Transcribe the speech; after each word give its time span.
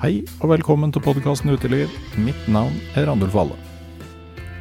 Hei 0.00 0.22
og 0.40 0.48
velkommen 0.48 0.88
til 0.96 1.02
podkasten 1.04 1.50
Uteliv. 1.52 1.90
Mitt 2.24 2.46
navn 2.48 2.72
er 2.96 3.04
Randulf 3.04 3.34
Valle. 3.36 3.56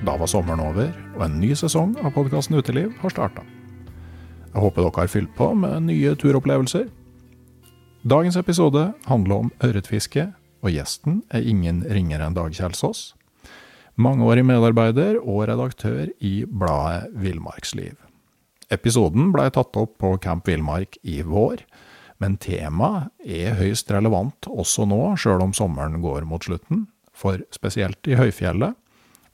Da 0.00 0.14
var 0.16 0.30
sommeren 0.32 0.62
over, 0.64 0.86
og 1.12 1.24
en 1.26 1.34
ny 1.36 1.50
sesong 1.52 1.90
av 2.00 2.14
podkasten 2.14 2.56
Uteliv 2.56 2.94
har 3.02 3.12
starta. 3.12 3.44
Jeg 4.54 4.62
håper 4.64 4.86
dere 4.86 5.02
har 5.02 5.10
fylt 5.12 5.34
på 5.36 5.50
med 5.60 5.90
nye 5.90 6.14
turopplevelser. 6.16 6.86
Dagens 8.08 8.40
episode 8.40 8.86
handler 9.10 9.42
om 9.44 9.52
ørretfiske, 9.60 10.24
og 10.64 10.72
gjesten 10.72 11.20
er 11.28 11.44
ingen 11.44 11.84
ringere 11.84 12.30
enn 12.30 12.38
Dag 12.38 12.56
Kjelsås. 12.56 13.10
Mangeårig 14.00 14.46
medarbeider 14.48 15.20
og 15.20 15.50
redaktør 15.52 16.14
i 16.16 16.46
bladet 16.48 17.12
Villmarksliv. 17.12 17.92
Episoden 18.72 19.34
blei 19.36 19.50
tatt 19.52 19.76
opp 19.76 19.98
på 20.00 20.16
Camp 20.16 20.48
Villmark 20.48 20.96
i 21.04 21.20
vår, 21.20 21.60
men 22.22 22.38
temaet 22.40 23.12
er 23.20 23.56
høyst 23.58 23.90
relevant 23.92 24.48
også 24.48 24.86
nå, 24.88 25.00
sjøl 25.20 25.44
om 25.44 25.54
sommeren 25.56 26.00
går 26.04 26.24
mot 26.28 26.44
slutten. 26.44 26.86
For 27.16 27.40
spesielt 27.54 28.08
i 28.08 28.16
høyfjellet 28.18 28.76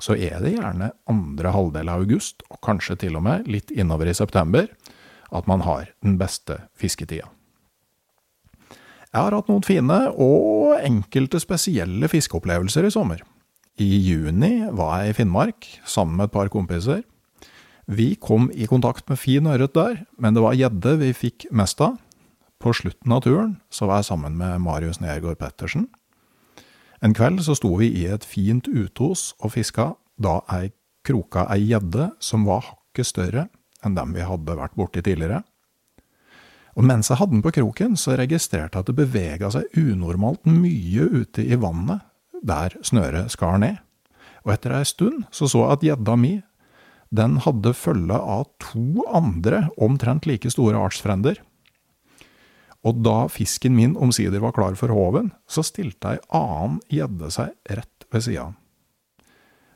så 0.03 0.17
er 0.17 0.41
det 0.43 0.57
gjerne 0.57 0.91
andre 1.11 1.53
halvdel 1.55 1.91
av 1.91 2.03
august, 2.03 2.43
og 2.51 2.59
kanskje 2.65 2.99
til 3.05 3.19
og 3.19 3.25
med 3.27 3.47
litt 3.51 3.71
innover 3.71 4.11
i 4.11 4.17
september, 4.19 4.67
at 5.33 5.47
man 5.49 5.63
har 5.67 5.93
den 6.03 6.19
beste 6.21 6.59
fisketida. 6.79 7.29
Jeg 9.13 9.21
har 9.21 9.35
hatt 9.37 9.51
noen 9.51 9.65
fine 9.65 9.99
og 10.11 10.79
enkelte 10.81 11.39
spesielle 11.43 12.09
fiskeopplevelser 12.09 12.89
i 12.89 12.93
sommer. 12.95 13.21
I 13.81 13.89
juni 14.05 14.55
var 14.73 15.03
jeg 15.03 15.13
i 15.13 15.17
Finnmark 15.21 15.69
sammen 15.89 16.17
med 16.17 16.31
et 16.31 16.35
par 16.35 16.51
kompiser. 16.53 17.03
Vi 17.87 18.15
kom 18.17 18.49
i 18.55 18.69
kontakt 18.71 19.09
med 19.11 19.21
fin 19.21 19.47
ørret 19.49 19.75
der, 19.77 20.01
men 20.17 20.35
det 20.35 20.45
var 20.45 20.57
gjedde 20.57 20.97
vi 21.03 21.13
fikk 21.17 21.47
mest 21.53 21.81
av. 21.85 21.99
På 22.63 22.71
slutten 22.73 23.11
av 23.13 23.25
turen 23.25 23.57
så 23.75 23.89
var 23.91 23.99
jeg 23.99 24.13
sammen 24.13 24.37
med 24.39 24.61
Marius 24.63 25.01
Nergård 25.03 25.41
Pettersen. 25.41 25.89
En 27.03 27.15
kveld 27.15 27.43
så 27.43 27.57
sto 27.59 27.73
vi 27.81 27.89
i 27.91 28.05
et 28.07 28.23
fint 28.23 28.69
uthos 28.71 29.33
og 29.43 29.57
fiska, 29.57 29.89
da 30.15 30.39
jeg 30.47 30.71
kroka 31.03 31.49
ei 31.51 31.65
gjedde 31.73 32.13
som 32.23 32.47
var 32.47 32.63
hakket 32.69 33.11
større 33.11 33.49
enn 33.83 33.99
dem 33.99 34.15
vi 34.15 34.23
hadde 34.23 34.55
vært 34.55 34.79
borti 34.79 35.03
tidligere. 35.03 35.43
Og 36.79 36.87
mens 36.87 37.11
jeg 37.11 37.19
hadde 37.19 37.35
den 37.35 37.43
på 37.43 37.51
kroken, 37.59 37.99
så 37.99 38.15
registrerte 38.17 38.79
jeg 38.79 38.87
at 38.87 38.93
det 38.93 38.99
bevega 39.01 39.51
seg 39.51 39.75
unormalt 39.75 40.47
mye 40.47 41.11
ute 41.11 41.43
i 41.43 41.59
vannet 41.59 42.07
der 42.47 42.79
snøret 42.87 43.35
skar 43.35 43.59
ned. 43.59 43.83
Og 44.47 44.55
etter 44.55 44.79
ei 44.79 44.87
stund 44.87 45.27
så 45.35 45.51
så 45.51 45.67
jeg 45.67 45.75
at 45.75 45.89
gjedda 45.91 46.15
mi, 46.15 46.37
den 47.11 47.41
hadde 47.43 47.75
følge 47.75 48.17
av 48.17 48.47
to 48.63 49.03
andre 49.11 49.67
omtrent 49.83 50.31
like 50.31 50.51
store 50.55 50.79
artsfrender. 50.79 51.43
Og 52.83 52.99
da 53.05 53.29
fisken 53.31 53.77
min 53.77 53.95
omsider 53.95 54.43
var 54.43 54.55
klar 54.57 54.75
for 54.79 54.91
håven, 54.91 55.31
så 55.47 55.63
stilte 55.67 56.17
ei 56.17 56.23
annen 56.35 56.81
gjedde 56.91 57.31
seg 57.31 57.55
rett 57.71 58.07
ved 58.11 58.27
sida. 58.27 58.49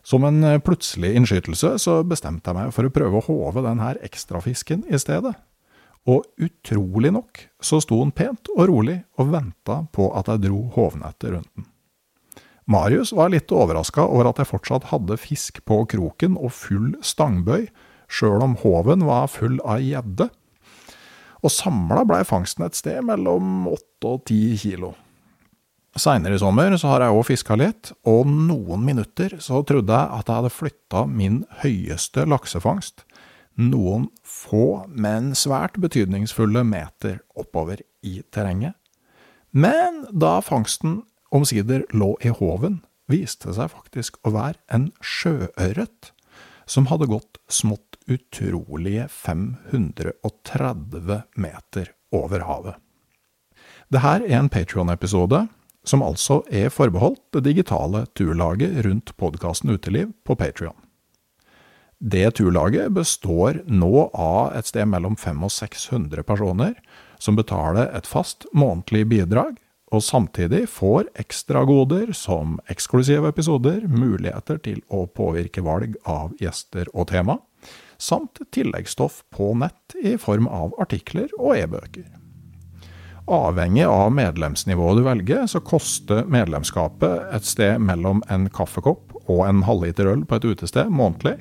Som 0.07 0.27
en 0.27 0.43
plutselig 0.63 1.17
innskytelse 1.19 1.73
så 1.83 2.01
bestemte 2.07 2.51
jeg 2.51 2.59
meg 2.59 2.75
for 2.75 2.87
å 2.87 2.95
prøve 2.95 3.19
å 3.19 3.27
håve 3.27 3.63
den 3.67 3.83
her 3.83 3.99
ekstrafisken 4.07 4.85
i 4.87 4.99
stedet. 5.03 5.35
Og 6.07 6.27
utrolig 6.39 7.11
nok 7.15 7.41
så 7.59 7.81
sto 7.83 7.99
den 7.99 8.13
pent 8.15 8.51
og 8.55 8.69
rolig 8.71 9.01
og 9.19 9.33
venta 9.33 9.81
på 9.95 10.13
at 10.15 10.31
jeg 10.31 10.45
dro 10.47 10.61
hovnettet 10.77 11.33
rundt 11.33 11.51
den. 11.59 11.67
Marius 12.71 13.13
var 13.15 13.31
litt 13.31 13.51
overraska 13.55 14.07
over 14.11 14.31
at 14.31 14.41
jeg 14.43 14.51
fortsatt 14.51 14.89
hadde 14.91 15.19
fisk 15.23 15.61
på 15.67 15.85
kroken 15.91 16.35
og 16.39 16.55
full 16.55 16.95
stangbøy, 16.99 17.69
sjøl 18.11 18.43
om 18.43 18.57
håven 18.63 19.05
var 19.07 19.31
full 19.31 19.61
av 19.63 19.83
gjedde 19.83 20.29
og 21.47 21.53
samla 21.55 22.03
blei 22.09 22.25
fangsten 22.27 22.67
et 22.67 22.79
sted 22.79 23.05
mellom 23.07 23.69
åtte 23.71 24.17
og 24.17 24.25
ti 24.27 24.41
kilo. 24.59 24.95
Seinere 25.97 26.37
i 26.37 26.41
sommer 26.43 26.75
så 26.77 26.91
har 26.91 27.07
jeg 27.07 27.17
òg 27.17 27.25
fiska 27.25 27.57
litt, 27.57 27.93
og 28.05 28.27
noen 28.29 28.83
minutter 28.85 29.39
så 29.41 29.63
trodde 29.65 29.95
jeg 29.95 30.19
at 30.19 30.29
jeg 30.29 30.43
hadde 30.43 30.53
flytta 30.53 31.05
min 31.09 31.45
høyeste 31.63 32.27
laksefangst 32.29 33.07
noen 33.57 34.11
få, 34.25 34.85
men 34.89 35.33
svært 35.39 35.79
betydningsfulle 35.81 36.63
meter 36.69 37.23
oppover 37.39 37.81
i 38.05 38.21
terrenget. 38.33 38.77
Men 39.57 40.05
da 40.13 40.39
fangsten 40.45 41.01
omsider 41.35 41.87
lå 41.97 42.15
i 42.25 42.33
håven, 42.33 42.83
viste 43.09 43.49
det 43.49 43.57
seg 43.57 43.73
faktisk 43.73 44.21
å 44.27 44.35
være 44.37 44.61
en 44.73 44.91
sjøørret 45.01 46.13
som 46.67 46.87
hadde 46.91 47.07
gått 47.07 47.39
smått 47.49 47.97
utrolige 48.07 49.09
530 49.11 51.23
meter 51.35 51.93
over 52.15 52.41
havet. 52.47 52.75
Dette 53.91 54.15
er 54.19 54.27
en 54.39 54.49
Patrion-episode 54.51 55.47
som 55.87 56.03
altså 56.03 56.41
er 56.51 56.73
forbeholdt 56.75 57.23
det 57.37 57.45
digitale 57.47 58.07
turlaget 58.19 58.81
rundt 58.87 59.15
podkasten 59.17 59.71
Uteliv 59.71 60.11
på 60.27 60.35
Patrion. 60.39 60.75
Det 61.99 62.35
turlaget 62.37 62.93
består 62.93 63.63
nå 63.71 64.11
av 64.13 64.53
et 64.59 64.67
sted 64.69 64.85
mellom 64.91 65.17
500 65.17 65.47
og 65.47 65.53
600 65.55 66.27
personer 66.29 66.75
som 67.23 67.39
betaler 67.39 67.89
et 67.97 68.07
fast 68.07 68.45
månedlig 68.53 69.07
bidrag, 69.09 69.55
og 69.95 70.03
samtidig 70.03 70.65
får 70.71 71.11
ekstragoder 71.21 72.11
som 72.17 72.59
eksklusive 72.73 73.31
episoder, 73.31 73.85
muligheter 73.87 74.59
til 74.63 74.83
å 74.91 75.05
påvirke 75.07 75.63
valg 75.63 75.95
av 76.03 76.35
gjester 76.43 76.91
og 76.93 77.11
tema, 77.13 77.39
samt 77.99 78.43
tilleggsstoff 78.53 79.23
på 79.33 79.53
nett 79.59 79.97
i 80.03 80.17
form 80.21 80.51
av 80.51 80.75
artikler 80.83 81.31
og 81.39 81.57
e-bøker. 81.57 82.09
Avhengig 83.27 83.87
av 83.91 84.13
medlemsnivået 84.15 85.01
du 85.01 85.07
velger, 85.07 85.47
så 85.51 85.59
koster 85.59 86.29
medlemskapet 86.31 87.33
et 87.35 87.47
sted 87.47 87.83
mellom 87.83 88.23
en 88.31 88.47
kaffekopp 88.55 89.17
og 89.27 89.41
en 89.49 89.65
halvliter 89.67 90.13
øl 90.13 90.23
på 90.29 90.39
et 90.39 90.47
utested 90.47 90.93
månedlig. 90.95 91.41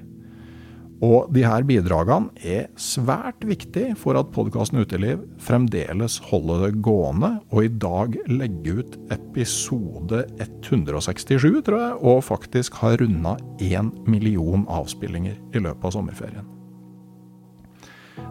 Og 1.03 1.27
de 1.35 1.43
her 1.43 1.65
bidragene 1.67 2.31
er 2.39 2.69
svært 2.79 3.43
viktige 3.43 3.97
for 3.99 4.15
at 4.15 4.31
podkasten 4.35 4.79
Uteliv 4.79 5.25
fremdeles 5.43 6.21
holder 6.29 6.69
det 6.69 6.81
gående, 6.85 7.33
og 7.51 7.65
i 7.65 7.71
dag 7.83 8.15
legger 8.31 8.79
ut 8.79 8.97
episode 9.11 10.23
167, 10.39 11.59
tror 11.67 11.81
jeg, 11.81 11.99
og 11.99 12.23
faktisk 12.23 12.79
har 12.79 12.95
runda 13.03 13.35
én 13.59 13.91
million 14.07 14.63
avspillinger 14.71 15.35
i 15.51 15.65
løpet 15.67 15.91
av 15.91 15.97
sommerferien. 15.97 16.51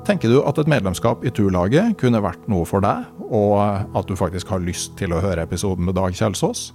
Tenker 0.05 0.33
du 0.33 0.41
at 0.45 0.57
et 0.61 0.69
medlemskap 0.69 1.23
i 1.25 1.33
turlaget 1.33 1.99
kunne 2.01 2.21
vært 2.25 2.49
noe 2.49 2.65
for 2.69 2.85
deg, 2.85 3.05
og 3.29 3.61
at 3.61 4.09
du 4.09 4.17
faktisk 4.17 4.49
har 4.53 4.65
lyst 4.65 4.97
til 5.01 5.13
å 5.13 5.21
høre 5.21 5.45
episoden 5.45 5.85
med 5.85 5.97
Dag 6.01 6.17
Kjelsås, 6.17 6.71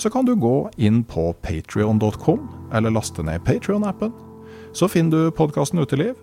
så 0.00 0.10
kan 0.12 0.24
du 0.24 0.34
gå 0.40 0.70
inn 0.80 1.02
på 1.04 1.32
patrion.com, 1.44 2.46
eller 2.72 2.92
laste 2.96 3.24
ned 3.24 3.44
Patrion-appen 3.44 4.12
så 4.74 4.88
finner 4.90 5.10
du 5.10 5.30
podkasten 5.30 5.78
Uteliv, 5.78 6.14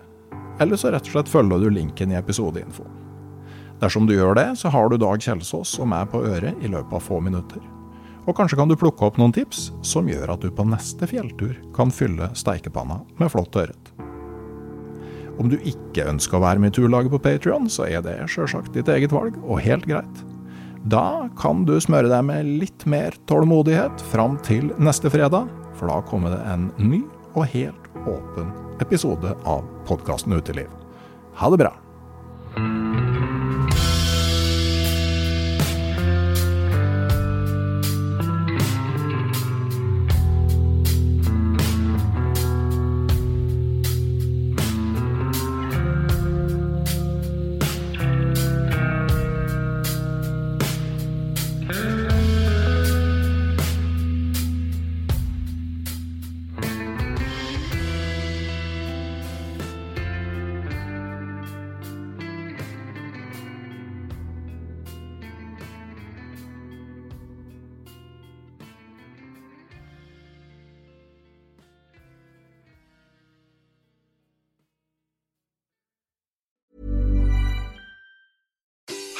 eller 0.60 0.76
så 0.76 0.92
rett 0.92 1.06
og 1.08 1.14
slett 1.14 1.30
følger 1.32 1.62
du 1.62 1.70
linken 1.72 2.12
i 2.12 2.18
episodeinfo. 2.18 2.84
Dersom 3.80 4.06
du 4.06 4.12
gjør 4.14 4.36
det, 4.38 4.48
så 4.60 4.70
har 4.70 4.90
du 4.92 4.98
Dag 5.00 5.22
Kjelsås 5.24 5.78
og 5.80 5.88
meg 5.90 6.10
på 6.12 6.20
øret 6.22 6.60
i 6.62 6.70
løpet 6.70 6.98
av 6.98 7.02
få 7.02 7.18
minutter. 7.24 7.62
Og 8.28 8.36
kanskje 8.38 8.60
kan 8.60 8.70
du 8.70 8.76
plukke 8.78 9.08
opp 9.08 9.16
noen 9.18 9.32
tips 9.34 9.70
som 9.82 10.06
gjør 10.06 10.36
at 10.36 10.44
du 10.44 10.52
på 10.54 10.66
neste 10.68 11.08
fjelltur 11.10 11.56
kan 11.74 11.90
fylle 11.90 12.28
steikepanna 12.38 13.00
med 13.18 13.32
flott 13.32 13.56
ørret. 13.58 13.90
Om 15.40 15.48
du 15.50 15.56
ikke 15.58 16.06
ønsker 16.12 16.38
å 16.38 16.44
være 16.44 16.62
med 16.62 16.70
i 16.70 16.76
turlaget 16.76 17.10
på 17.10 17.22
Patrion, 17.24 17.66
så 17.72 17.88
er 17.88 18.04
det 18.04 18.20
sjølsagt 18.30 18.76
ditt 18.76 18.90
eget 18.92 19.14
valg, 19.16 19.40
og 19.42 19.64
helt 19.64 19.88
greit. 19.88 20.22
Da 20.92 21.30
kan 21.40 21.64
du 21.66 21.78
smøre 21.80 22.12
deg 22.12 22.26
med 22.28 22.52
litt 22.60 22.86
mer 22.90 23.16
tålmodighet 23.30 24.04
fram 24.12 24.36
til 24.46 24.70
neste 24.78 25.10
fredag, 25.10 25.50
for 25.78 25.90
da 25.90 26.02
kommer 26.06 26.36
det 26.36 26.42
en 26.52 26.68
ny 26.78 27.00
og 27.32 27.48
helt 27.54 27.81
åpen 28.06 28.52
episode 28.80 29.36
av 29.44 29.64
podkasten 29.86 30.32
Uteliv. 30.32 30.68
Ha 31.34 31.50
det 31.50 31.56
bra! 31.56 31.72